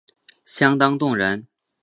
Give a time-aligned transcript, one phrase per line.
[0.45, 1.47] 相当动人